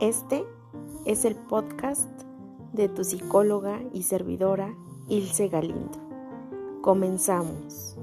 [0.00, 0.44] Este
[1.06, 2.10] es el podcast
[2.74, 4.76] de tu psicóloga y servidora
[5.08, 5.98] Ilse Galindo.
[6.82, 7.96] Comenzamos.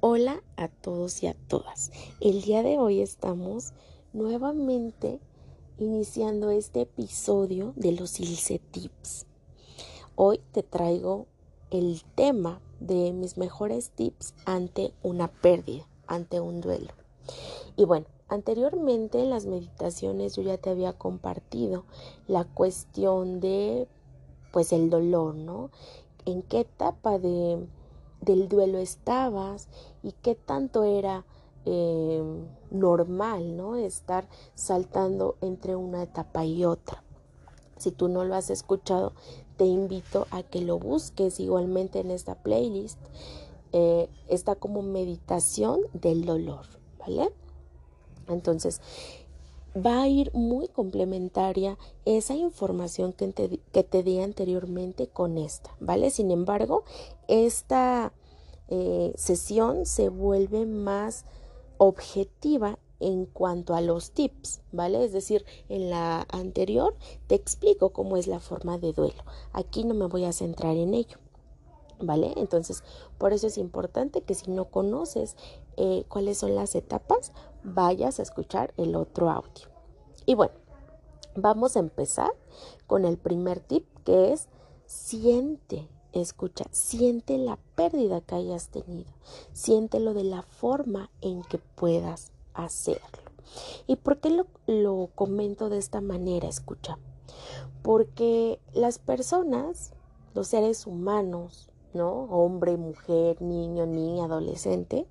[0.00, 1.92] Hola a todos y a todas.
[2.20, 3.72] El día de hoy estamos
[4.12, 5.20] nuevamente
[5.78, 9.24] iniciando este episodio de los Ilse Tips.
[10.14, 11.26] Hoy te traigo
[11.70, 16.92] el tema de mis mejores tips ante una pérdida ante un duelo.
[17.76, 21.84] Y bueno, anteriormente en las meditaciones yo ya te había compartido
[22.26, 23.86] la cuestión de
[24.52, 25.70] pues el dolor, ¿no?
[26.24, 27.66] En qué etapa de,
[28.20, 29.68] del duelo estabas
[30.02, 31.24] y qué tanto era
[31.64, 32.22] eh,
[32.70, 33.76] normal, ¿no?
[33.76, 37.04] Estar saltando entre una etapa y otra.
[37.76, 39.12] Si tú no lo has escuchado,
[39.56, 42.98] te invito a que lo busques igualmente en esta playlist
[43.72, 46.66] eh, está como meditación del dolor,
[46.98, 47.30] ¿vale?
[48.28, 48.80] Entonces,
[49.74, 55.70] va a ir muy complementaria esa información que te, que te di anteriormente con esta,
[55.80, 56.10] ¿vale?
[56.10, 56.84] Sin embargo,
[57.26, 58.12] esta
[58.68, 61.24] eh, sesión se vuelve más
[61.78, 65.04] objetiva en cuanto a los tips, ¿vale?
[65.04, 69.22] Es decir, en la anterior te explico cómo es la forma de duelo.
[69.52, 71.18] Aquí no me voy a centrar en ello.
[72.00, 72.32] ¿Vale?
[72.36, 72.84] Entonces,
[73.18, 75.36] por eso es importante que si no conoces
[75.76, 77.32] eh, cuáles son las etapas,
[77.64, 79.68] vayas a escuchar el otro audio.
[80.26, 80.54] Y bueno,
[81.34, 82.30] vamos a empezar
[82.86, 84.48] con el primer tip que es
[84.86, 89.10] siente, escucha, siente la pérdida que hayas tenido,
[89.52, 93.28] siéntelo de la forma en que puedas hacerlo.
[93.86, 96.48] ¿Y por qué lo, lo comento de esta manera?
[96.48, 96.98] Escucha,
[97.82, 99.92] porque las personas,
[100.34, 101.70] los seres humanos,
[102.06, 105.06] Hombre, mujer, niño, niña, adolescente,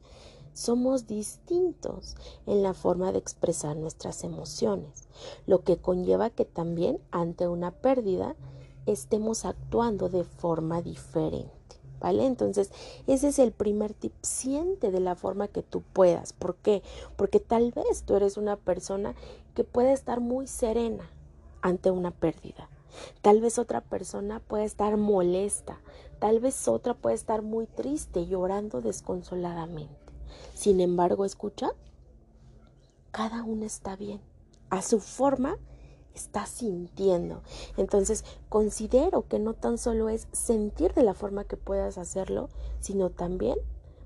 [0.54, 5.08] somos distintos en la forma de expresar nuestras emociones,
[5.46, 8.36] lo que conlleva que también ante una pérdida
[8.88, 11.52] estemos actuando de forma diferente.
[12.00, 12.28] ¿Vale?
[12.28, 12.72] Entonces,
[13.08, 14.14] ese es el primer tip.
[14.22, 16.32] Siente de la forma que tú puedas.
[16.32, 16.84] ¿Por qué?
[17.16, 19.16] Porque tal vez tú eres una persona
[19.56, 21.10] que puede estar muy serena
[21.61, 22.70] ante una pérdida.
[23.22, 25.80] Tal vez otra persona puede estar molesta,
[26.20, 29.96] Tal vez otra puede estar muy triste, llorando desconsoladamente.
[30.56, 31.70] Sin embargo, escucha,
[33.12, 34.20] cada uno está bien.
[34.72, 35.58] A su forma
[36.16, 37.44] está sintiendo.
[37.78, 43.12] Entonces, considero que no tan solo es sentir de la forma que puedas hacerlo, sino
[43.12, 43.60] también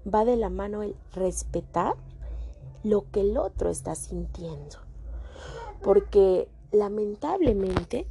[0.06, 1.96] va de la mano el respetar
[2.84, 4.80] lo que el otro está sintiendo.
[5.82, 8.06] Porque lamentablemente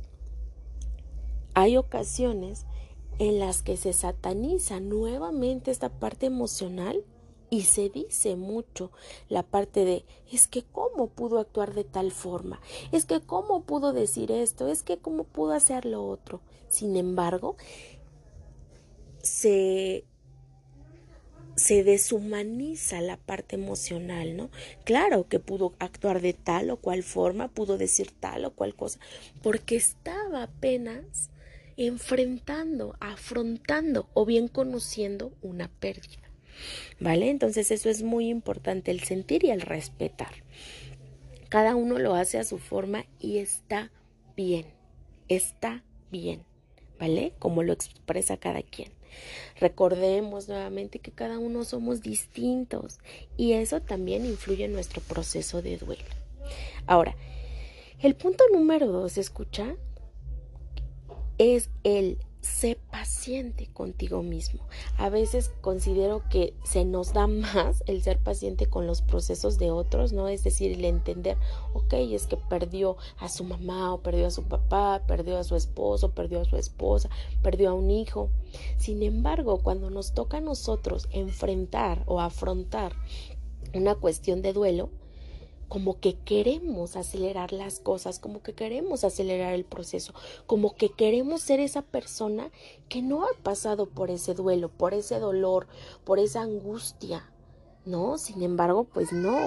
[1.60, 2.66] hay ocasiones
[3.18, 7.04] en las que se sataniza nuevamente esta parte emocional
[7.50, 8.92] y se dice mucho
[9.28, 12.60] la parte de es que cómo pudo actuar de tal forma,
[12.92, 16.40] es que cómo pudo decir esto, es que cómo pudo hacer lo otro.
[16.68, 17.56] Sin embargo,
[19.22, 20.04] se
[21.56, 24.48] se deshumaniza la parte emocional, ¿no?
[24.84, 28.98] Claro que pudo actuar de tal o cual forma, pudo decir tal o cual cosa,
[29.42, 31.28] porque estaba apenas
[31.86, 36.30] enfrentando, afrontando o bien conociendo una pérdida.
[37.00, 37.30] ¿Vale?
[37.30, 40.44] Entonces eso es muy importante, el sentir y el respetar.
[41.48, 43.90] Cada uno lo hace a su forma y está
[44.36, 44.66] bien,
[45.28, 46.44] está bien,
[46.98, 47.32] ¿vale?
[47.38, 48.92] Como lo expresa cada quien.
[49.58, 52.98] Recordemos nuevamente que cada uno somos distintos
[53.38, 56.04] y eso también influye en nuestro proceso de duelo.
[56.86, 57.16] Ahora,
[58.00, 59.76] el punto número dos, escucha,
[61.40, 64.60] es el sé paciente contigo mismo.
[64.98, 69.70] A veces considero que se nos da más el ser paciente con los procesos de
[69.70, 70.28] otros, ¿no?
[70.28, 71.38] Es decir, el entender,
[71.72, 75.56] ok, es que perdió a su mamá o perdió a su papá, perdió a su
[75.56, 77.08] esposo, perdió a su esposa,
[77.42, 78.28] perdió a un hijo.
[78.76, 82.92] Sin embargo, cuando nos toca a nosotros enfrentar o afrontar
[83.72, 84.90] una cuestión de duelo,
[85.70, 90.12] como que queremos acelerar las cosas, como que queremos acelerar el proceso,
[90.46, 92.50] como que queremos ser esa persona
[92.88, 95.68] que no ha pasado por ese duelo, por ese dolor,
[96.02, 97.30] por esa angustia,
[97.84, 98.18] ¿no?
[98.18, 99.38] Sin embargo, pues no.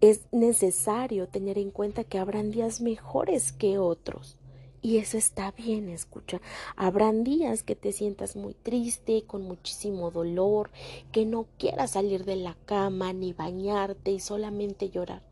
[0.00, 4.36] Es necesario tener en cuenta que habrán días mejores que otros.
[4.84, 6.42] Y eso está bien, escucha.
[6.76, 10.70] Habrán días que te sientas muy triste, con muchísimo dolor,
[11.10, 15.22] que no quieras salir de la cama ni bañarte y solamente llorar.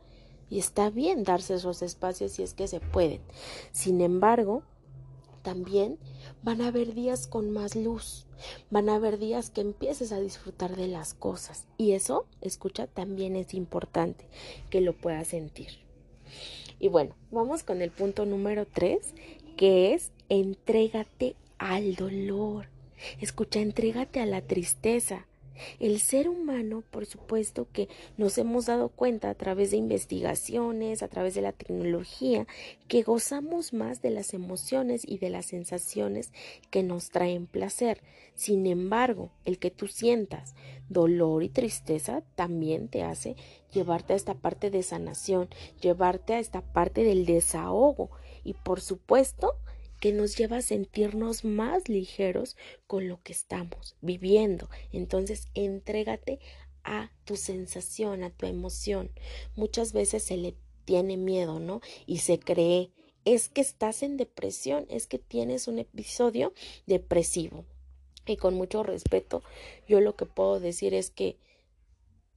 [0.49, 3.21] Y está bien darse esos espacios si es que se pueden.
[3.73, 4.63] Sin embargo,
[5.43, 5.99] también
[6.43, 8.25] van a haber días con más luz,
[8.71, 13.37] van a haber días que empieces a disfrutar de las cosas y eso, escucha, también
[13.37, 14.25] es importante
[14.71, 15.83] que lo puedas sentir.
[16.83, 19.15] Y bueno, vamos con el punto número tres,
[19.57, 22.67] que es entrégate al dolor.
[23.21, 25.27] Escucha, entrégate a la tristeza.
[25.79, 31.09] El ser humano, por supuesto que nos hemos dado cuenta a través de investigaciones, a
[31.09, 32.47] través de la tecnología,
[32.89, 36.33] que gozamos más de las emociones y de las sensaciones
[36.71, 38.01] que nos traen placer.
[38.35, 40.55] Sin embargo, el que tú sientas
[40.89, 43.37] dolor y tristeza también te hace
[43.73, 45.49] llevarte a esta parte de sanación,
[45.81, 48.11] llevarte a esta parte del desahogo
[48.45, 49.55] y por supuesto
[50.01, 52.57] que nos lleva a sentirnos más ligeros
[52.89, 54.69] con lo que estamos viviendo.
[54.91, 56.41] Entonces, entrégate
[56.83, 59.13] a tu sensación, a tu emoción.
[59.55, 61.81] Muchas veces se le tiene miedo, ¿no?
[62.05, 62.91] Y se cree,
[63.25, 66.53] es que estás en depresión, es que tienes un episodio
[66.87, 67.65] depresivo.
[68.27, 69.43] Y con mucho respeto,
[69.87, 71.39] yo lo que puedo decir es que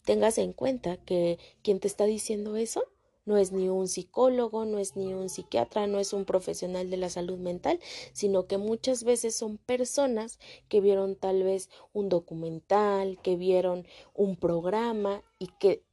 [0.04, 2.84] tengas en cuenta que quien te está diciendo eso
[3.26, 6.98] no es ni un psicólogo, no es ni un psiquiatra, no es un profesional de
[6.98, 7.80] la salud mental,
[8.14, 10.40] sino que muchas veces son personas
[10.70, 15.84] que vieron tal vez un documental, que vieron un programa y que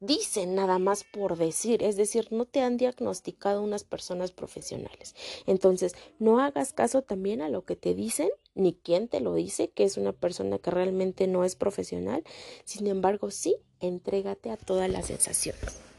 [0.00, 5.14] dicen nada más por decir, es decir, no te han diagnosticado unas personas profesionales.
[5.46, 9.70] Entonces, no hagas caso también a lo que te dicen, ni quién te lo dice,
[9.70, 12.24] que es una persona que realmente no es profesional.
[12.64, 15.89] Sin embargo, sí, entrégate a todas las sensaciones.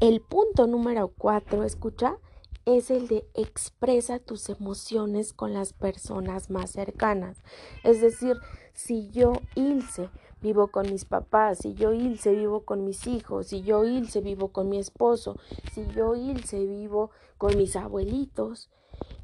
[0.00, 2.18] El punto número cuatro, escucha,
[2.66, 7.42] es el de expresa tus emociones con las personas más cercanas.
[7.82, 8.36] Es decir,
[8.74, 10.10] si yo, Ilse,
[10.42, 14.48] vivo con mis papás, si yo, Ilse, vivo con mis hijos, si yo, Ilse, vivo
[14.48, 15.36] con mi esposo,
[15.72, 18.68] si yo, Ilse, vivo con mis abuelitos,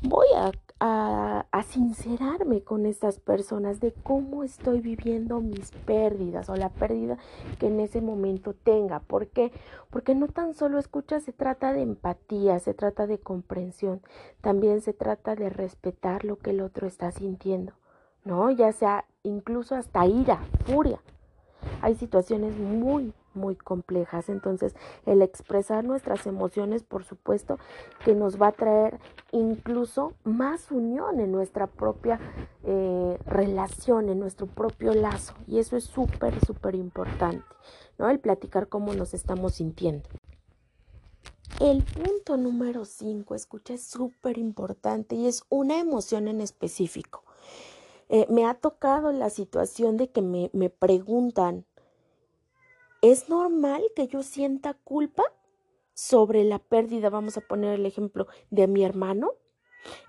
[0.00, 0.52] voy a
[0.82, 1.21] a,
[1.72, 7.16] sincerarme con estas personas de cómo estoy viviendo mis pérdidas o la pérdida
[7.58, 9.00] que en ese momento tenga.
[9.00, 9.52] ¿Por qué?
[9.88, 14.02] Porque no tan solo escucha, se trata de empatía, se trata de comprensión,
[14.42, 17.72] también se trata de respetar lo que el otro está sintiendo,
[18.22, 18.50] ¿no?
[18.50, 21.00] Ya sea incluso hasta ira, furia.
[21.80, 24.28] Hay situaciones muy, muy complejas.
[24.28, 24.74] Entonces,
[25.06, 27.58] el expresar nuestras emociones, por supuesto,
[28.04, 28.98] que nos va a traer
[29.30, 32.20] incluso más unión en nuestra propia
[32.64, 35.34] eh, relación, en nuestro propio lazo.
[35.46, 37.44] Y eso es súper, súper importante,
[37.98, 38.08] ¿no?
[38.08, 40.08] El platicar cómo nos estamos sintiendo.
[41.60, 47.22] El punto número 5, escucha, es súper importante y es una emoción en específico.
[48.08, 51.64] Eh, me ha tocado la situación de que me, me preguntan,
[53.02, 55.24] ¿Es normal que yo sienta culpa
[55.92, 59.32] sobre la pérdida, vamos a poner el ejemplo, de mi hermano?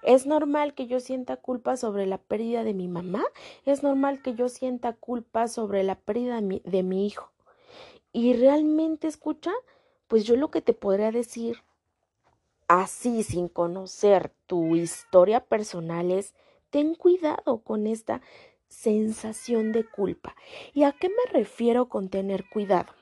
[0.04, 3.24] ¿Es normal que yo sienta culpa sobre la pérdida de mi mamá?
[3.66, 7.31] ¿Es normal que yo sienta culpa sobre la pérdida de mi, hijo?
[8.12, 9.51] Y realmente escucha,
[10.07, 11.63] pues yo lo que te podría decir
[12.68, 16.36] así sin conocer tu historia personal es
[16.69, 18.22] ten cuidado con esta
[18.73, 20.35] sensación de culpa.
[20.73, 22.93] ¿Y a qué me refiero con tener cuidado?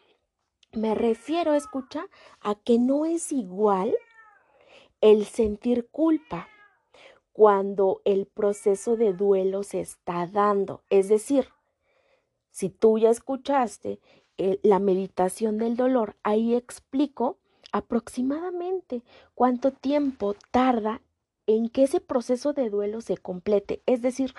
[0.73, 2.05] Me refiero, escucha,
[2.39, 3.95] a que no es igual
[5.01, 6.47] el sentir culpa
[7.33, 10.83] cuando el proceso de duelo se está dando.
[10.89, 11.49] Es decir,
[12.51, 13.99] si tú ya escuchaste
[14.37, 17.37] eh, la meditación del dolor, ahí explico
[17.71, 21.01] aproximadamente cuánto tiempo tarda
[21.47, 23.81] en que ese proceso de duelo se complete.
[23.85, 24.33] Es decir,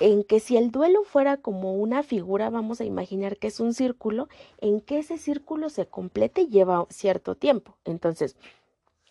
[0.00, 3.74] en que si el duelo fuera como una figura, vamos a imaginar que es un
[3.74, 4.28] círculo,
[4.58, 7.76] en que ese círculo se complete lleva cierto tiempo.
[7.84, 8.36] Entonces,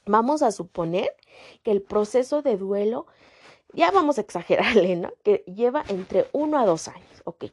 [0.06, 1.16] vamos a suponer
[1.64, 3.06] que el proceso de duelo,
[3.74, 5.14] ya vamos a exagerarle, ¿no?
[5.24, 7.46] Que lleva entre uno a dos años, ok.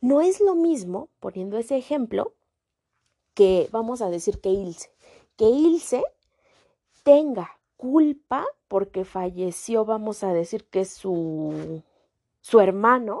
[0.00, 2.34] No es lo mismo, poniendo ese ejemplo,
[3.34, 4.90] que vamos a decir que Ilse,
[5.36, 6.02] que Ilse
[7.04, 11.82] tenga culpa porque falleció, vamos a decir que su
[12.40, 13.20] su hermano,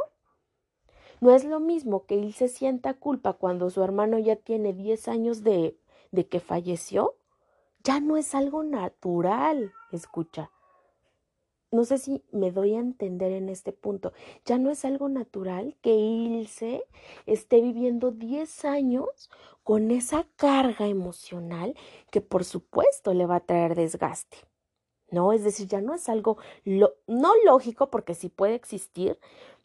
[1.20, 5.08] no es lo mismo que él se sienta culpa cuando su hermano ya tiene 10
[5.08, 5.76] años de,
[6.12, 7.14] de que falleció.
[7.84, 10.50] Ya no es algo natural, escucha.
[11.72, 14.12] No sé si me doy a entender en este punto.
[14.44, 16.84] Ya no es algo natural que Ilse
[17.26, 19.30] esté viviendo 10 años
[19.62, 21.76] con esa carga emocional
[22.10, 24.49] que por supuesto le va a traer desgaste.
[25.10, 25.32] ¿No?
[25.32, 29.18] Es decir, ya no es algo no lógico porque sí puede existir,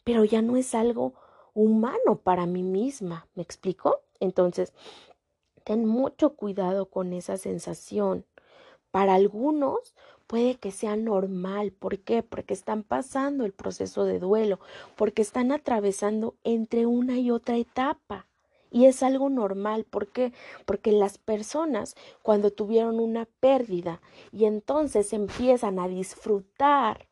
[0.04, 1.14] pero ya no es algo
[1.54, 4.00] humano para mí misma, ¿me explico?
[4.20, 4.72] Entonces,
[5.64, 8.24] ten mucho cuidado con esa sensación.
[8.90, 9.94] Para algunos
[10.26, 11.72] puede que sea normal.
[11.72, 12.22] ¿Por qué?
[12.22, 14.60] Porque están pasando el proceso de duelo,
[14.96, 18.26] porque están atravesando entre una y otra etapa.
[18.70, 19.84] Y es algo normal.
[19.84, 20.32] ¿Por qué?
[20.64, 24.00] Porque las personas cuando tuvieron una pérdida
[24.32, 27.08] y entonces empiezan a disfrutar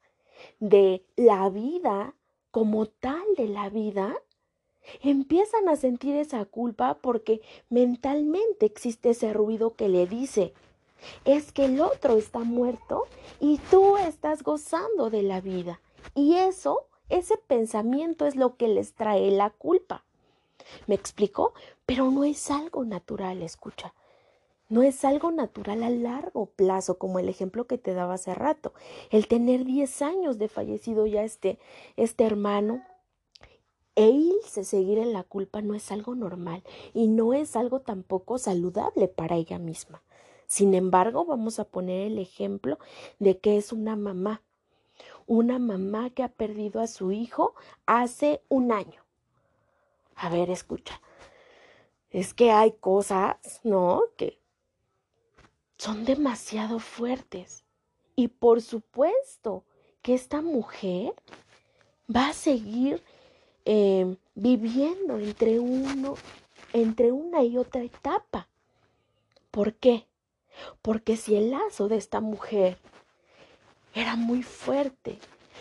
[0.61, 2.15] de la vida
[2.51, 4.15] como tal de la vida,
[5.03, 10.55] empiezan a sentir esa culpa porque mentalmente existe ese ruido que le dice,
[11.25, 13.05] es que el otro está muerto
[13.41, 15.81] y tú estás gozando de la vida.
[16.15, 20.05] Y eso, ese pensamiento es lo que les trae la culpa.
[20.87, 21.55] ¿Me explico?
[21.87, 23.95] Pero no es algo natural, escucha.
[24.69, 28.73] No es algo natural a largo plazo, como el ejemplo que te daba hace rato.
[29.11, 31.59] El tener 10 años de fallecido ya este,
[31.97, 32.83] este hermano,
[33.97, 38.39] e se seguir en la culpa no es algo normal y no es algo tampoco
[38.39, 40.03] saludable para ella misma.
[40.47, 42.79] Sin embargo, vamos a poner el ejemplo
[43.19, 44.43] de que es una mamá,
[45.27, 47.55] una mamá que ha perdido a su hijo
[47.87, 49.04] hace un año.
[50.16, 51.00] A ver, escucha,
[52.11, 54.02] es que hay cosas, ¿no?
[54.16, 54.38] Que
[55.78, 57.64] son demasiado fuertes.
[58.16, 59.64] Y por supuesto
[60.02, 61.14] que esta mujer
[62.14, 63.02] va a seguir
[63.64, 66.14] eh, viviendo entre uno,
[66.73, 68.49] entre una y otra etapa.
[69.50, 70.06] ¿Por qué?
[70.83, 72.78] Porque si el lazo de esta mujer
[73.94, 75.18] era muy fuerte,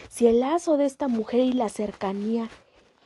[0.09, 2.49] si el lazo de esta mujer y la cercanía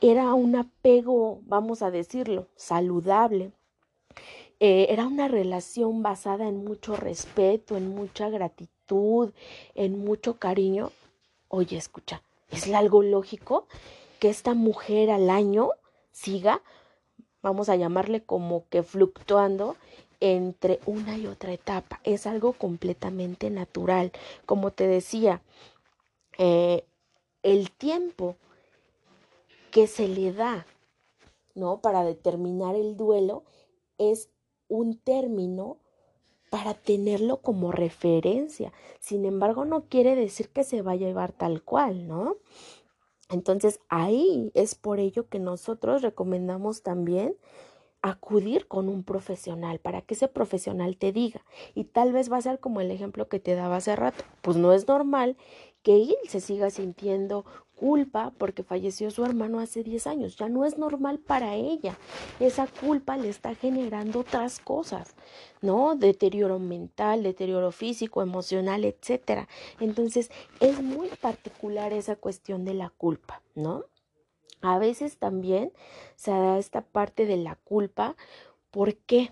[0.01, 3.51] era un apego, vamos a decirlo, saludable,
[4.59, 9.31] eh, era una relación basada en mucho respeto, en mucha gratitud,
[9.75, 10.91] en mucho cariño.
[11.47, 13.67] Oye, escucha, ¿es algo lógico
[14.19, 15.69] que esta mujer al año
[16.11, 16.61] siga,
[17.41, 19.75] vamos a llamarle como que fluctuando
[20.19, 21.99] entre una y otra etapa.
[22.03, 24.11] Es algo completamente natural.
[24.47, 25.41] Como te decía,
[26.39, 26.83] eh,
[27.43, 28.35] el tiempo
[29.71, 30.65] que se le da,
[31.55, 31.81] ¿no?
[31.81, 33.43] Para determinar el duelo
[33.97, 34.29] es
[34.67, 35.77] un término
[36.49, 38.71] para tenerlo como referencia.
[38.99, 42.37] Sin embargo, no quiere decir que se vaya a llevar tal cual, ¿no?
[43.29, 47.35] Entonces, ahí es por ello que nosotros recomendamos también
[48.01, 51.43] acudir con un profesional para que ese profesional te diga.
[51.75, 54.23] Y tal vez va a ser como el ejemplo que te daba hace rato.
[54.41, 55.35] Pues no es normal
[55.83, 57.45] que él se siga sintiendo
[57.77, 60.35] culpa porque falleció su hermano hace 10 años.
[60.35, 61.97] Ya no es normal para ella.
[62.39, 65.15] Esa culpa le está generando otras cosas,
[65.61, 65.95] ¿no?
[65.95, 69.47] Deterioro mental, deterioro físico, emocional, etcétera.
[69.79, 73.85] Entonces, es muy particular esa cuestión de la culpa, ¿no?
[74.61, 75.71] A veces también
[76.15, 78.15] se da esta parte de la culpa.
[78.71, 79.31] ¿Por qué?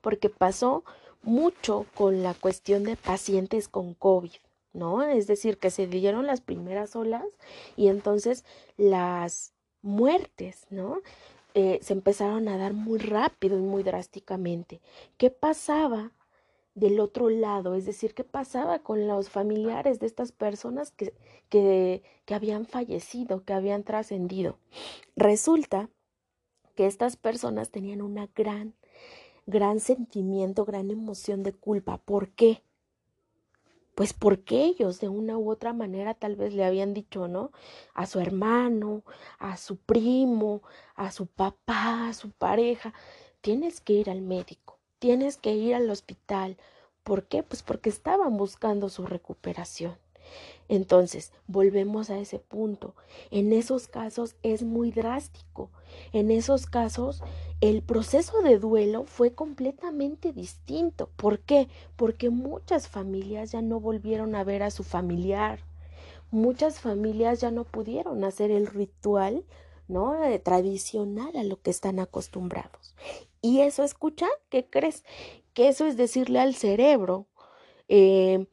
[0.00, 0.84] Porque pasó
[1.22, 4.32] mucho con la cuestión de pacientes con COVID,
[4.72, 5.02] ¿no?
[5.02, 7.24] Es decir, que se dieron las primeras olas
[7.76, 8.44] y entonces
[8.76, 9.52] las
[9.82, 11.00] muertes, ¿no?
[11.54, 14.80] Eh, se empezaron a dar muy rápido y muy drásticamente.
[15.18, 16.12] ¿Qué pasaba
[16.74, 21.12] del otro lado, es decir, qué pasaba con los familiares de estas personas que,
[21.48, 24.58] que, que habían fallecido, que habían trascendido.
[25.16, 25.90] Resulta
[26.74, 28.74] que estas personas tenían una gran,
[29.46, 31.98] gran sentimiento, gran emoción de culpa.
[31.98, 32.62] ¿Por qué?
[33.94, 37.50] Pues porque ellos de una u otra manera tal vez le habían dicho, ¿no?
[37.94, 39.02] A su hermano,
[39.38, 40.62] a su primo,
[40.94, 42.94] a su papá, a su pareja,
[43.40, 46.56] tienes que ir al médico tienes que ir al hospital.
[47.02, 47.42] ¿Por qué?
[47.42, 49.98] Pues porque estaban buscando su recuperación.
[50.72, 52.94] Entonces, volvemos a ese punto.
[53.30, 55.68] En esos casos es muy drástico.
[56.14, 57.22] En esos casos,
[57.60, 61.10] el proceso de duelo fue completamente distinto.
[61.16, 61.68] ¿Por qué?
[61.94, 65.58] Porque muchas familias ya no volvieron a ver a su familiar.
[66.30, 69.44] Muchas familias ya no pudieron hacer el ritual
[69.88, 70.24] ¿no?
[70.24, 72.94] Eh, tradicional a lo que están acostumbrados.
[73.42, 75.04] Y eso escucha, ¿qué crees?
[75.52, 77.26] Que eso es decirle al cerebro,
[77.88, 78.46] eh,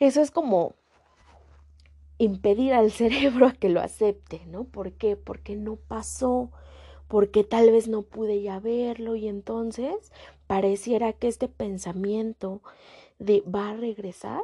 [0.00, 0.74] eso es como
[2.18, 4.64] impedir al cerebro a que lo acepte, ¿no?
[4.64, 5.16] ¿Por qué?
[5.16, 6.50] Porque no pasó,
[7.08, 10.12] porque tal vez no pude ya verlo y entonces
[10.46, 12.62] pareciera que este pensamiento
[13.18, 14.42] de va a regresar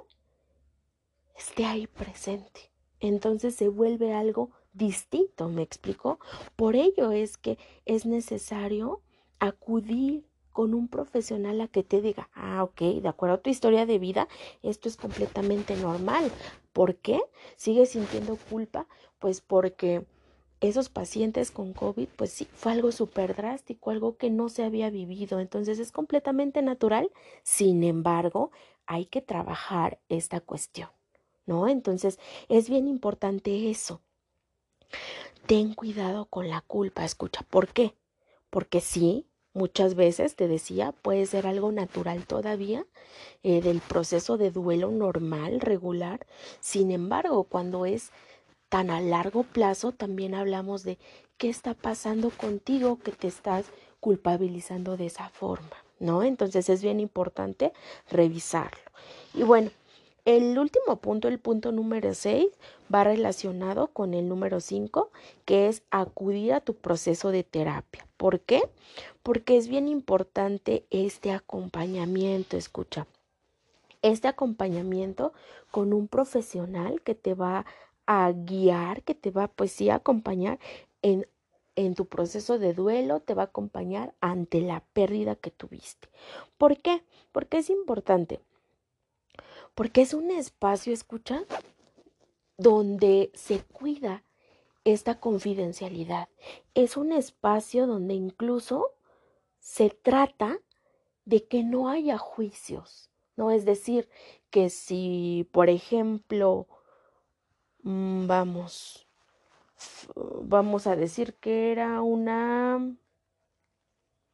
[1.36, 2.70] esté ahí presente.
[3.00, 6.18] Entonces se vuelve algo distinto, ¿me explico?
[6.56, 9.02] Por ello es que es necesario
[9.38, 13.86] acudir con un profesional a que te diga, ah, ok, de acuerdo a tu historia
[13.86, 14.28] de vida,
[14.62, 16.30] esto es completamente normal.
[16.72, 17.20] ¿Por qué?
[17.56, 18.86] ¿Sigues sintiendo culpa?
[19.18, 20.06] Pues porque
[20.60, 24.90] esos pacientes con COVID, pues sí, fue algo súper drástico, algo que no se había
[24.90, 25.40] vivido.
[25.40, 27.10] Entonces es completamente natural.
[27.42, 28.52] Sin embargo,
[28.86, 30.88] hay que trabajar esta cuestión,
[31.46, 31.66] ¿no?
[31.66, 34.00] Entonces es bien importante eso.
[35.46, 37.96] Ten cuidado con la culpa, escucha, ¿por qué?
[38.50, 42.84] Porque sí, muchas veces, te decía, puede ser algo natural todavía
[43.42, 46.26] eh, del proceso de duelo normal, regular.
[46.60, 48.10] Sin embargo, cuando es
[48.68, 50.98] tan a largo plazo, también hablamos de
[51.38, 53.66] qué está pasando contigo que te estás
[54.00, 56.24] culpabilizando de esa forma, ¿no?
[56.24, 57.72] Entonces es bien importante
[58.10, 58.90] revisarlo.
[59.32, 59.70] Y bueno,
[60.24, 62.46] el último punto, el punto número 6,
[62.92, 65.10] va relacionado con el número 5,
[65.44, 68.06] que es acudir a tu proceso de terapia.
[68.16, 68.62] ¿Por qué?
[69.22, 73.06] Porque es bien importante este acompañamiento, escucha.
[74.00, 75.32] Este acompañamiento
[75.70, 77.66] con un profesional que te va
[78.06, 80.58] a guiar, que te va pues sí a acompañar
[81.02, 81.26] en,
[81.76, 86.08] en tu proceso de duelo, te va a acompañar ante la pérdida que tuviste.
[86.56, 87.02] ¿Por qué?
[87.32, 88.40] Porque es importante
[89.74, 91.44] porque es un espacio, escucha,
[92.56, 94.22] donde se cuida
[94.84, 96.28] esta confidencialidad.
[96.74, 98.92] Es un espacio donde incluso
[99.58, 100.58] se trata
[101.24, 103.50] de que no haya juicios, ¿no?
[103.50, 104.08] Es decir,
[104.50, 106.66] que si, por ejemplo,
[107.82, 109.08] mm, vamos,
[110.14, 112.96] vamos a decir que era una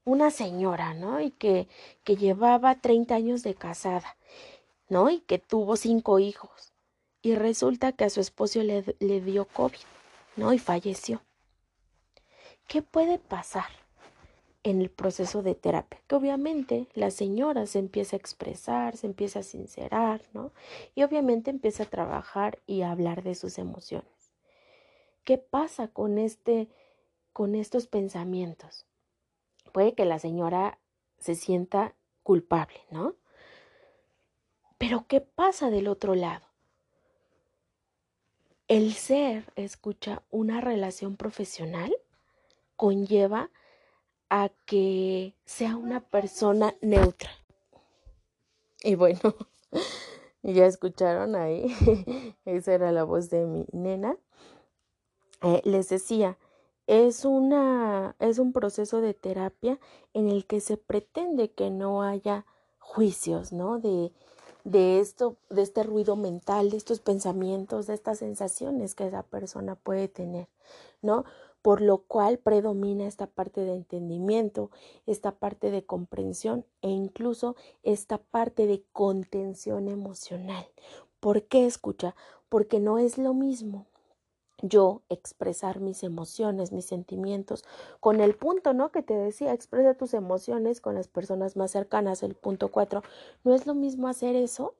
[0.04, 1.20] una señora, ¿no?
[1.20, 1.68] Y que,
[2.04, 4.16] que llevaba 30 años de casada
[4.90, 5.08] ¿no?
[5.08, 6.74] Y que tuvo cinco hijos.
[7.22, 9.78] Y resulta que a su esposo le, le dio COVID,
[10.36, 10.52] ¿no?
[10.52, 11.22] Y falleció.
[12.66, 13.68] ¿Qué puede pasar
[14.62, 16.00] en el proceso de terapia?
[16.06, 20.52] Que obviamente la señora se empieza a expresar, se empieza a sincerar, ¿no?
[20.94, 24.32] Y obviamente empieza a trabajar y a hablar de sus emociones.
[25.24, 26.68] ¿Qué pasa con este
[27.32, 28.86] con estos pensamientos?
[29.72, 30.80] Puede que la señora
[31.18, 33.14] se sienta culpable, ¿no?
[34.80, 36.46] Pero ¿qué pasa del otro lado?
[38.66, 41.94] El ser, escucha, una relación profesional
[42.76, 43.50] conlleva
[44.30, 47.28] a que sea una persona neutra.
[48.82, 49.20] Y bueno,
[50.42, 51.76] ya escucharon ahí,
[52.46, 54.16] esa era la voz de mi nena.
[55.42, 56.38] Eh, les decía,
[56.86, 59.78] es, una, es un proceso de terapia
[60.14, 62.46] en el que se pretende que no haya
[62.78, 63.78] juicios, ¿no?
[63.78, 64.10] De,
[64.64, 69.74] de esto, de este ruido mental, de estos pensamientos, de estas sensaciones que esa persona
[69.74, 70.48] puede tener,
[71.02, 71.24] ¿no?
[71.62, 74.70] Por lo cual predomina esta parte de entendimiento,
[75.06, 80.66] esta parte de comprensión e incluso esta parte de contención emocional.
[81.20, 82.14] ¿Por qué escucha?
[82.48, 83.86] Porque no es lo mismo
[84.62, 87.64] yo expresar mis emociones, mis sentimientos,
[88.00, 88.90] con el punto, ¿no?
[88.90, 93.02] Que te decía, expresa tus emociones con las personas más cercanas, el punto cuatro.
[93.44, 94.74] No es lo mismo hacer eso,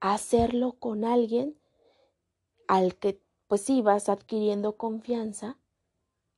[0.00, 1.56] hacerlo con alguien
[2.68, 5.58] al que, pues sí, vas adquiriendo confianza,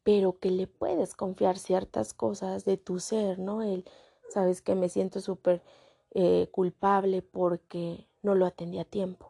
[0.03, 3.63] pero que le puedes confiar ciertas cosas de tu ser, ¿no?
[3.63, 3.85] El,
[4.29, 5.63] sabes que me siento súper
[6.13, 9.28] eh, culpable porque no lo atendí a tiempo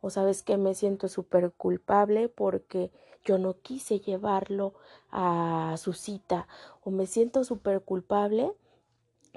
[0.00, 2.90] o sabes que me siento súper culpable porque
[3.24, 4.74] yo no quise llevarlo
[5.10, 6.46] a su cita
[6.84, 8.52] o me siento súper culpable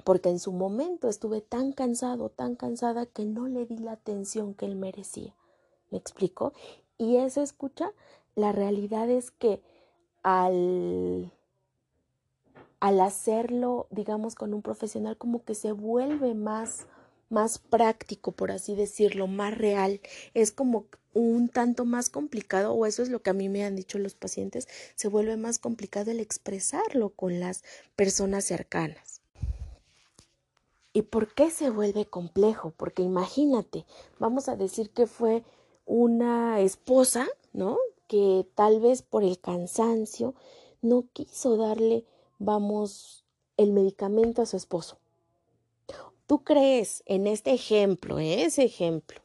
[0.04, 4.54] porque en su momento estuve tan cansado, tan cansada que no le di la atención
[4.54, 5.34] que él merecía.
[5.90, 6.52] ¿Me explico?
[6.96, 7.92] Y eso escucha,
[8.34, 9.62] la realidad es que
[10.22, 11.32] al
[12.80, 16.86] al hacerlo, digamos, con un profesional, como que se vuelve más
[17.30, 20.00] más práctico, por así decirlo, más real,
[20.34, 23.76] es como un tanto más complicado, o eso es lo que a mí me han
[23.76, 27.62] dicho los pacientes, se vuelve más complicado el expresarlo con las
[27.96, 29.22] personas cercanas.
[30.92, 32.72] ¿Y por qué se vuelve complejo?
[32.76, 33.86] Porque imagínate,
[34.18, 35.44] vamos a decir que fue
[35.86, 37.78] una esposa, ¿no?
[38.08, 40.34] Que tal vez por el cansancio
[40.82, 42.04] no quiso darle,
[42.40, 43.24] vamos,
[43.56, 44.98] el medicamento a su esposo
[46.30, 48.44] ¿Tú crees en este ejemplo, ¿eh?
[48.44, 49.20] ese ejemplo?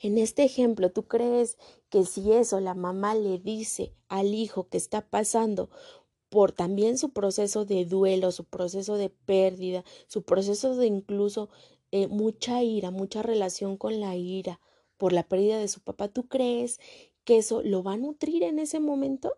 [0.00, 1.58] En este ejemplo, ¿tú crees
[1.90, 5.68] que si eso la mamá le dice al hijo que está pasando
[6.30, 11.50] por también su proceso de duelo, su proceso de pérdida, su proceso de incluso
[11.90, 14.58] eh, mucha ira, mucha relación con la ira
[14.96, 16.80] por la pérdida de su papá, ¿tú crees
[17.24, 19.36] que eso lo va a nutrir en ese momento?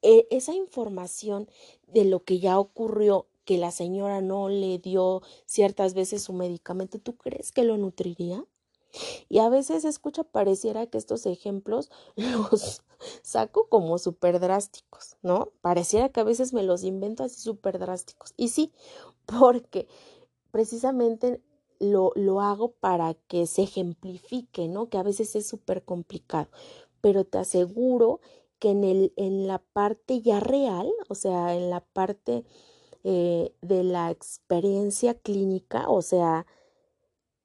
[0.00, 1.50] E, esa información
[1.86, 6.98] de lo que ya ocurrió que la señora no le dio ciertas veces su medicamento,
[6.98, 8.44] ¿tú crees que lo nutriría?
[9.30, 12.82] Y a veces escucha, pareciera que estos ejemplos los
[13.22, 15.48] saco como súper drásticos, ¿no?
[15.62, 18.34] Pareciera que a veces me los invento así súper drásticos.
[18.36, 18.70] Y sí,
[19.24, 19.88] porque
[20.50, 21.40] precisamente
[21.80, 24.90] lo, lo hago para que se ejemplifique, ¿no?
[24.90, 26.50] Que a veces es súper complicado,
[27.00, 28.20] pero te aseguro
[28.58, 32.44] que en, el, en la parte ya real, o sea, en la parte
[33.04, 36.46] eh, de la experiencia clínica, o sea,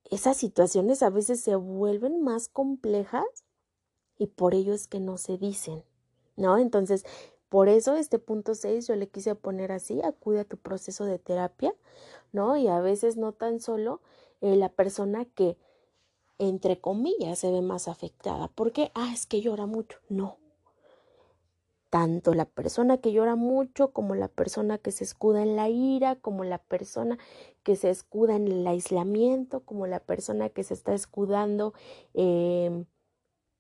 [0.10, 3.26] esas situaciones a veces se vuelven más complejas
[4.18, 5.84] y por ello es que no se dicen,
[6.36, 6.58] ¿no?
[6.58, 7.06] Entonces,
[7.50, 11.20] por eso este punto 6 yo le quise poner así, acude a tu proceso de
[11.20, 11.74] terapia,
[12.32, 12.58] ¿no?
[12.58, 14.02] Y a veces no tan solo
[14.42, 15.58] eh, la persona que,
[16.39, 18.48] entre comillas, se ve más afectada.
[18.50, 20.00] porque Ah, es que llora mucho.
[20.10, 20.43] No.
[21.94, 26.16] Tanto la persona que llora mucho como la persona que se escuda en la ira,
[26.16, 27.20] como la persona
[27.62, 31.76] que se escuda en el aislamiento, como la persona que se está escudando
[32.16, 32.86] em,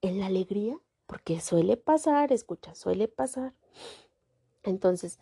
[0.01, 3.53] en la alegría, porque suele pasar, escucha, suele pasar.
[4.63, 5.19] Entonces,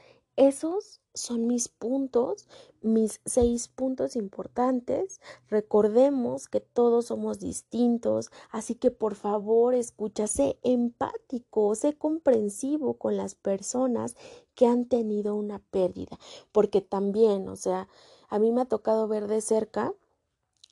[0.47, 2.47] esos son mis puntos,
[2.81, 5.21] mis seis puntos importantes.
[5.49, 13.17] Recordemos que todos somos distintos, así que por favor escucha, sé empático, sé comprensivo con
[13.17, 14.15] las personas
[14.55, 16.17] que han tenido una pérdida,
[16.51, 17.87] porque también, o sea,
[18.27, 19.93] a mí me ha tocado ver de cerca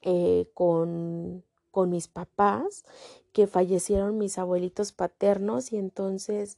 [0.01, 2.85] eh, con, con mis papás
[3.33, 6.57] que fallecieron mis abuelitos paternos y entonces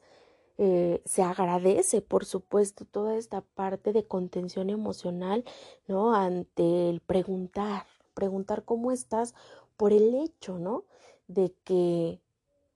[0.63, 5.43] eh, se agradece, por supuesto, toda esta parte de contención emocional,
[5.87, 6.13] ¿no?
[6.13, 9.33] Ante el preguntar, preguntar cómo estás
[9.75, 10.85] por el hecho, ¿no?
[11.27, 12.21] De que,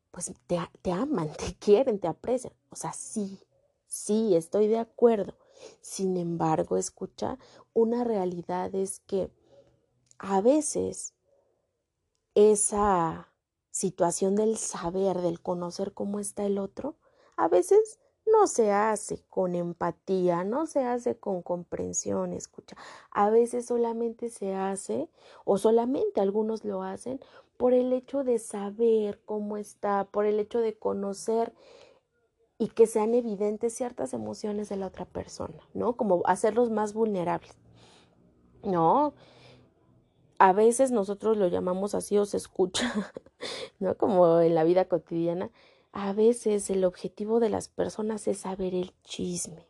[0.09, 2.53] pues, te, te aman, te quieren, te aprecian.
[2.71, 3.39] O sea, sí,
[3.85, 5.35] sí, estoy de acuerdo.
[5.81, 7.37] Sin embargo, escucha,
[7.75, 9.29] una realidad es que
[10.17, 11.13] a veces
[12.33, 13.31] esa
[13.69, 16.95] situación del saber, del conocer cómo está el otro,
[17.37, 22.75] a veces no se hace con empatía, no se hace con comprensión, escucha.
[23.11, 25.09] A veces solamente se hace,
[25.43, 27.19] o solamente algunos lo hacen,
[27.57, 31.53] por el hecho de saber cómo está, por el hecho de conocer
[32.57, 35.93] y que sean evidentes ciertas emociones de la otra persona, ¿no?
[35.93, 37.55] Como hacerlos más vulnerables.
[38.63, 39.13] No,
[40.39, 42.91] a veces nosotros lo llamamos así o se escucha,
[43.79, 43.95] ¿no?
[43.95, 45.51] Como en la vida cotidiana
[45.95, 49.65] a veces el objetivo de las personas es saber el chisme.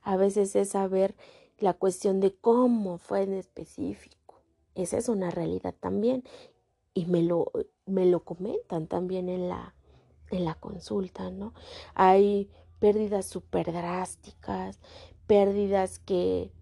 [0.00, 1.16] A veces es saber
[1.58, 4.40] la cuestión de cómo fue en específico.
[4.76, 6.22] Esa es una realidad también.
[6.94, 7.50] Y me lo,
[7.84, 9.74] me lo comentan también en la,
[10.30, 11.52] en la consulta, ¿no?
[11.96, 12.48] Hay
[12.78, 14.78] pérdidas súper drásticas,
[15.26, 16.52] pérdidas que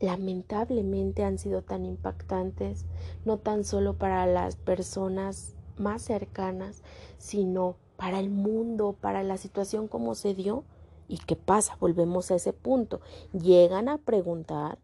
[0.00, 2.86] lamentablemente han sido tan impactantes,
[3.26, 6.82] no tan solo para las personas más cercanas,
[7.18, 10.62] sino para el mundo, para la situación como se dio.
[11.08, 11.76] ¿Y qué pasa?
[11.80, 13.00] Volvemos a ese punto.
[13.32, 14.78] Llegan a preguntar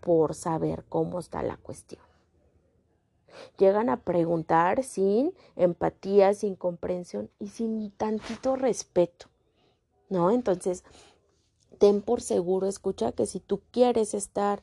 [0.00, 2.00] por saber cómo está la cuestión.
[3.58, 9.26] Llegan a preguntar sin empatía, sin comprensión y sin tantito respeto.
[10.08, 10.30] ¿No?
[10.30, 10.84] Entonces,
[11.78, 14.62] ten por seguro, escucha que si tú quieres estar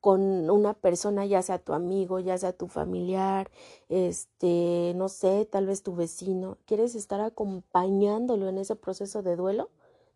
[0.00, 3.50] con una persona, ya sea tu amigo, ya sea tu familiar,
[3.88, 9.70] este, no sé, tal vez tu vecino, quieres estar acompañándolo en ese proceso de duelo,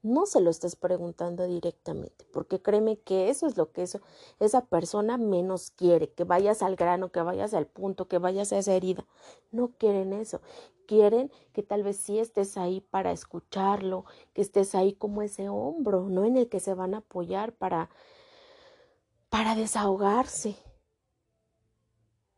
[0.04, 4.00] no se lo estés preguntando directamente, porque créeme que eso es lo que eso,
[4.38, 8.58] esa persona menos quiere, que vayas al grano, que vayas al punto, que vayas a
[8.58, 9.06] esa herida.
[9.50, 10.42] No quieren eso.
[10.86, 16.10] Quieren que tal vez sí estés ahí para escucharlo, que estés ahí como ese hombro,
[16.10, 16.26] ¿no?
[16.26, 17.88] En el que se van a apoyar para
[19.34, 20.54] para desahogarse.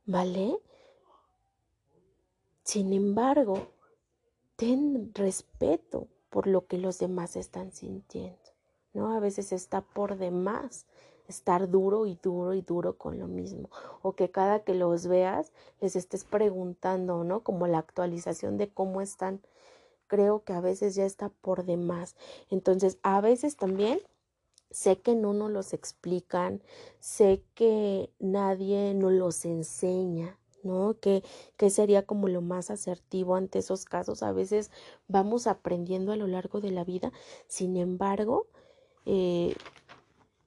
[0.06, 0.58] ¿Vale?
[2.62, 3.68] Sin embargo,
[4.56, 8.38] ten respeto por lo que los demás están sintiendo.
[8.94, 9.14] ¿No?
[9.14, 10.86] A veces está por demás
[11.28, 13.68] estar duro y duro y duro con lo mismo.
[14.00, 17.40] O que cada que los veas les estés preguntando, ¿no?
[17.40, 19.42] Como la actualización de cómo están.
[20.06, 22.16] Creo que a veces ya está por demás.
[22.48, 24.00] Entonces, a veces también
[24.76, 26.62] Sé que no nos los explican,
[27.00, 30.98] sé que nadie nos los enseña, ¿no?
[31.00, 31.24] Que,
[31.56, 34.22] que sería como lo más asertivo ante esos casos.
[34.22, 34.70] A veces
[35.08, 37.10] vamos aprendiendo a lo largo de la vida,
[37.48, 38.48] sin embargo,
[39.06, 39.54] eh,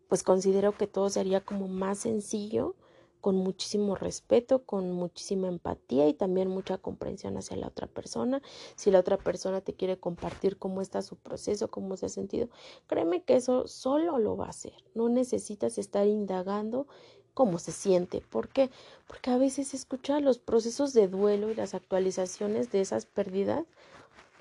[0.09, 2.75] pues considero que todo sería como más sencillo
[3.21, 8.41] con muchísimo respeto, con muchísima empatía y también mucha comprensión hacia la otra persona.
[8.75, 12.49] Si la otra persona te quiere compartir cómo está su proceso, cómo se ha sentido,
[12.87, 14.73] créeme que eso solo lo va a hacer.
[14.95, 16.87] No necesitas estar indagando
[17.33, 18.21] cómo se siente.
[18.21, 18.69] ¿Por qué?
[19.07, 23.65] Porque a veces escuchar los procesos de duelo y las actualizaciones de esas pérdidas.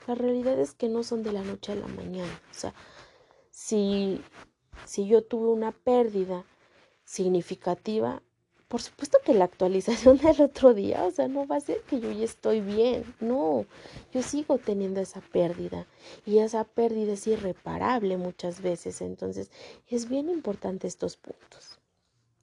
[0.06, 2.40] La realidad es que no son de la noche a la mañana.
[2.50, 2.74] O sea,
[3.50, 4.20] si,
[4.84, 6.44] si yo tuve una pérdida
[7.04, 8.22] significativa,
[8.68, 12.00] por supuesto que la actualización del otro día, o sea, no va a ser que
[12.00, 13.64] yo ya estoy bien, no,
[14.12, 15.86] yo sigo teniendo esa pérdida
[16.26, 19.50] y esa pérdida es irreparable muchas veces, entonces
[19.88, 21.80] es bien importante estos puntos,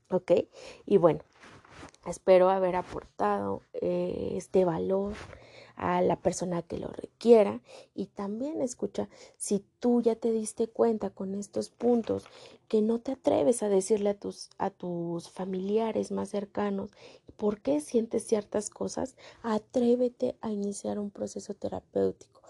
[0.09, 0.31] ¿ok?
[0.85, 1.21] Y bueno,
[2.05, 5.13] espero haber aportado eh, este valor
[5.75, 7.61] a la persona que lo requiera.
[7.93, 12.25] Y también escucha si tú ya te diste cuenta con estos puntos
[12.67, 16.89] que no te atreves a decirle a tus a tus familiares más cercanos
[17.37, 22.41] por qué sientes ciertas cosas atrévete a iniciar un proceso terapéutico.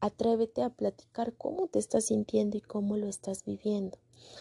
[0.00, 3.98] Atrévete a platicar cómo te estás sintiendo y cómo lo estás viviendo.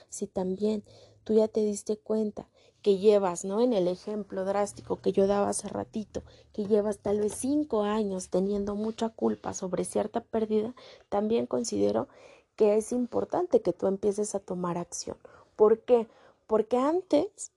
[0.09, 0.83] Si también
[1.23, 2.49] tú ya te diste cuenta
[2.85, 3.61] que llevas, ¿no?
[3.61, 6.21] En el ejemplo drástico que yo daba hace ratito,
[6.53, 10.75] que llevas tal vez cinco años teniendo mucha culpa sobre cierta pérdida,
[11.09, 12.07] también considero
[12.55, 15.17] que es importante que tú empieces a tomar acción.
[15.55, 16.07] ¿Por qué?
[16.45, 17.51] Porque antes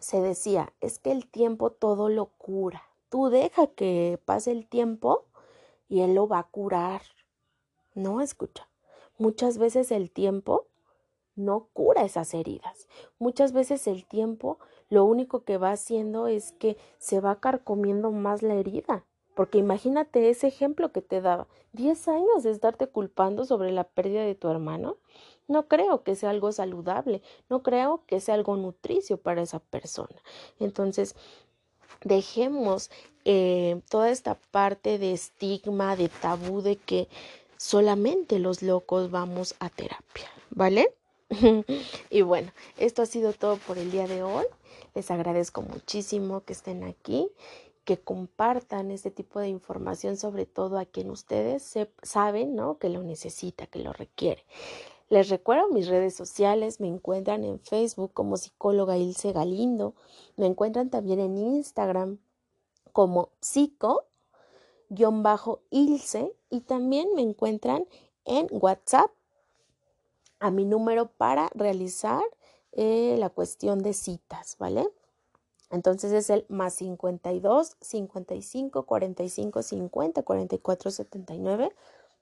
[0.00, 2.82] se decía, es que el tiempo todo lo cura.
[3.10, 5.26] Tú deja que pase el tiempo
[5.88, 7.02] y él lo va a curar.
[7.94, 8.68] No, escucha.
[9.18, 10.66] Muchas veces el tiempo
[11.38, 12.88] no cura esas heridas.
[13.18, 14.58] Muchas veces el tiempo
[14.90, 19.04] lo único que va haciendo es que se va carcomiendo más la herida.
[19.34, 24.24] Porque imagínate ese ejemplo que te daba, diez años de estarte culpando sobre la pérdida
[24.24, 24.96] de tu hermano.
[25.46, 30.16] No creo que sea algo saludable, no creo que sea algo nutricio para esa persona.
[30.58, 31.14] Entonces,
[32.02, 32.90] dejemos
[33.24, 37.08] eh, toda esta parte de estigma, de tabú, de que
[37.56, 40.94] solamente los locos vamos a terapia, ¿vale?
[42.10, 44.44] y bueno, esto ha sido todo por el día de hoy.
[44.94, 47.28] Les agradezco muchísimo que estén aquí,
[47.84, 52.78] que compartan este tipo de información, sobre todo a quien ustedes saben, ¿no?
[52.78, 54.44] Que lo necesita, que lo requiere.
[55.10, 59.94] Les recuerdo mis redes sociales, me encuentran en Facebook como psicóloga Ilse Galindo,
[60.36, 62.18] me encuentran también en Instagram
[62.92, 64.04] como psico-ilse
[66.50, 67.86] y también me encuentran
[68.26, 69.10] en WhatsApp
[70.40, 72.22] a mi número para realizar
[72.72, 74.88] eh, la cuestión de citas, ¿vale?
[75.70, 81.72] Entonces es el más 52 55 45 50 44 79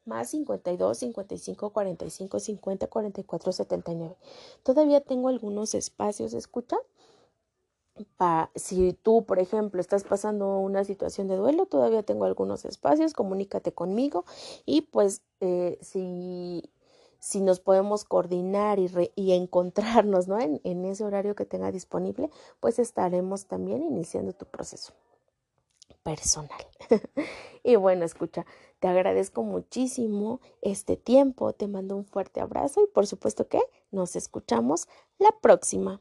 [0.06, 4.16] más 52 55 45 50 44 79.
[4.62, 6.76] Todavía tengo algunos espacios, escucha.
[8.18, 13.14] Pa, si tú, por ejemplo, estás pasando una situación de duelo, todavía tengo algunos espacios,
[13.14, 14.26] comunícate conmigo
[14.66, 16.62] y pues eh, si
[17.26, 20.38] si nos podemos coordinar y, y encontrarnos ¿no?
[20.38, 24.92] en, en ese horario que tenga disponible, pues estaremos también iniciando tu proceso
[26.04, 26.64] personal.
[27.64, 28.46] y bueno, escucha,
[28.78, 33.60] te agradezco muchísimo este tiempo, te mando un fuerte abrazo y por supuesto que
[33.90, 34.86] nos escuchamos
[35.18, 36.00] la próxima.